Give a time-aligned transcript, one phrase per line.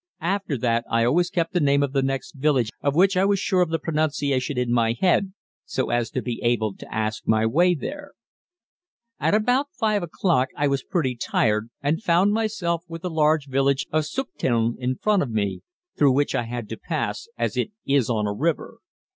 [0.23, 3.37] (After that I always kept the name of the next village of which I was
[3.37, 5.31] sure of the pronunciation in my head,
[5.63, 8.13] so as to be able to ask my way there.)
[9.19, 13.85] At about 5 o'clock I was pretty tired and found myself with the large village
[13.91, 15.61] of Süchteln in front of me,
[15.95, 18.79] through which I had to pass, as it is on a river.